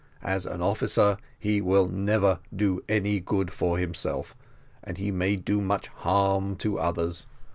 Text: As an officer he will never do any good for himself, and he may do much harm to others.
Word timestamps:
As 0.23 0.47
an 0.47 0.63
officer 0.63 1.17
he 1.37 1.61
will 1.61 1.87
never 1.87 2.39
do 2.55 2.83
any 2.89 3.19
good 3.19 3.53
for 3.53 3.77
himself, 3.77 4.35
and 4.83 4.97
he 4.97 5.11
may 5.11 5.35
do 5.35 5.61
much 5.61 5.89
harm 5.89 6.55
to 6.55 6.79
others. 6.79 7.27